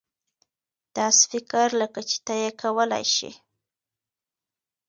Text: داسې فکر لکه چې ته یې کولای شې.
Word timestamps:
داسې 0.95 1.23
فکر 1.31 1.67
لکه 1.81 2.01
چې 2.09 2.17
ته 2.25 2.33
یې 2.41 2.49
کولای 2.61 3.03
شې. 3.15 3.31